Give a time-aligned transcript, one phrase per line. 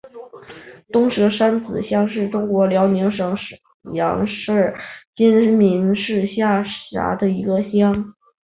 [0.91, 3.55] 东蛇山子乡是中国辽宁省沈
[3.93, 4.73] 阳市
[5.15, 8.11] 新民市下辖的一个乡。